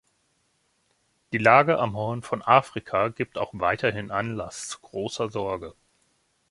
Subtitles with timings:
[1.31, 5.75] Die Lage am Horn von Afrika gibt auch weiterhin Anlass zu großer Sorge.